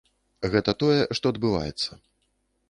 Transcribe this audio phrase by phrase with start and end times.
[0.55, 1.91] Гэта тое, што адбываецца.